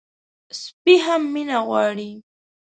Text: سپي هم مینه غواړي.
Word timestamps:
سپي 0.61 0.95
هم 1.05 1.21
مینه 1.33 1.57
غواړي. 1.67 2.11